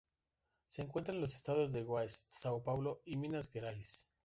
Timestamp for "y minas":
3.05-3.51